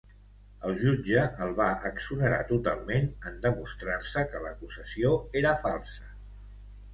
El 0.67 0.71
jutge 0.83 1.25
el 1.47 1.51
va 1.59 1.67
exonerar 1.89 2.39
totalment 2.53 3.05
en 3.33 3.37
demostrar-se 3.45 4.25
que 4.33 4.43
l'acusació 4.47 5.13
era 5.43 5.55
falsa. 5.69 6.11